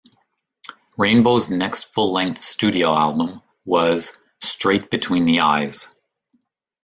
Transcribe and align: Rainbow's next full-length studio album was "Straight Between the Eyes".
Rainbow's 0.97 1.51
next 1.51 1.83
full-length 1.93 2.39
studio 2.39 2.91
album 2.91 3.39
was 3.65 4.13
"Straight 4.41 4.89
Between 4.89 5.25
the 5.25 5.41
Eyes". 5.41 5.89